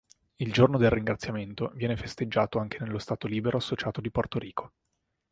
Il 0.37 0.51
giorno 0.51 0.79
del 0.79 0.89
ringraziamento 0.89 1.69
viene 1.75 1.95
festeggiato 1.95 2.57
anche 2.57 2.79
nello 2.79 2.97
stato 2.97 3.27
libero 3.27 3.57
associato 3.57 4.01
di 4.01 4.09
Porto 4.09 4.39
Rico. 4.39 4.73